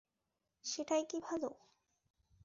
সেটাই 0.65 1.03
কি 1.09 1.17
ভালো? 1.23 1.49